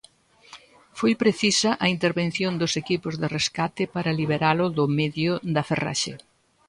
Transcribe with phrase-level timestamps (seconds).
[0.99, 6.13] Foi precisa a intervención dos equipos de rescate para liberalo do medio da ferraxe.